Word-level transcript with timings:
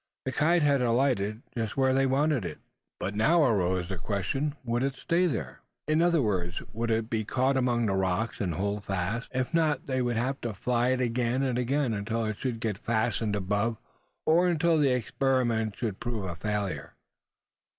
The 0.25 0.31
kite 0.31 0.63
had 0.63 0.81
alighted, 0.81 1.43
just 1.55 1.77
where 1.77 1.93
they 1.93 2.07
wanted 2.07 2.43
it. 2.43 2.57
But 2.99 3.13
now 3.13 3.43
arose 3.43 3.87
the 3.87 3.99
question 3.99 4.55
would 4.65 4.81
it 4.81 4.95
stay 4.95 5.27
there? 5.27 5.59
In 5.87 6.01
other 6.01 6.23
words, 6.23 6.59
would 6.73 6.89
it 6.89 7.07
be 7.07 7.23
caught 7.23 7.55
among 7.55 7.85
the 7.85 7.93
rocks, 7.93 8.41
and 8.41 8.55
hold 8.55 8.83
fast? 8.85 9.29
If 9.31 9.53
not, 9.53 9.85
they 9.85 10.01
would 10.01 10.17
have 10.17 10.41
to 10.41 10.55
fly 10.55 10.87
it 10.87 11.01
again 11.01 11.43
and 11.43 11.59
again, 11.59 11.93
until 11.93 12.25
it 12.25 12.37
should 12.39 12.59
get 12.59 12.79
fastened 12.79 13.35
above, 13.35 13.77
or 14.25 14.47
until 14.47 14.79
the 14.79 14.91
experiment 14.91 15.75
should 15.77 15.99
prove 15.99 16.23
a 16.23 16.35
failure. 16.35 16.95